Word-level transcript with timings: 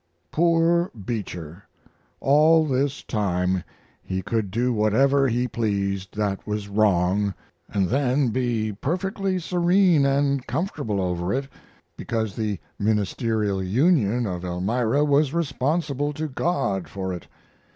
Poor 0.31 0.89
Beecher! 1.05 1.63
All 2.21 2.65
this 2.65 3.03
time 3.03 3.63
he 4.01 4.23
could 4.23 4.49
do 4.49 4.73
whatever 4.73 5.27
he 5.27 5.47
pleased 5.47 6.17
that 6.17 6.47
was 6.47 6.67
wrong, 6.67 7.35
and 7.69 7.87
then 7.87 8.29
be 8.29 8.73
perfectly 8.73 9.37
serene 9.37 10.03
and 10.03 10.47
comfortable 10.47 10.99
over 10.99 11.31
it, 11.31 11.47
because 11.97 12.35
the 12.35 12.57
Ministerial 12.79 13.61
Union 13.61 14.25
of 14.25 14.43
Elmira 14.43 15.05
was 15.05 15.35
responsible 15.35 16.13
to 16.13 16.27
God 16.27 16.87
for 16.89 17.13
it. 17.13 17.27